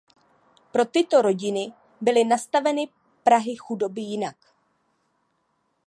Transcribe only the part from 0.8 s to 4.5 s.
tyto rodiny byly nastaveny prahy chudoby jinak.